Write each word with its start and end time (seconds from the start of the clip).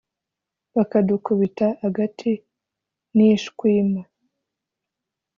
Bakadukubita 0.75 1.67
agati 1.87 2.31
n'ishwima 3.15 4.01